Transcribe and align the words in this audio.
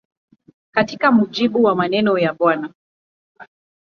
Katika 0.71 1.11
mujibu 1.11 1.63
wa 1.63 1.75
maneno 1.75 2.17
ya 2.17 2.33
Bw. 2.33 2.51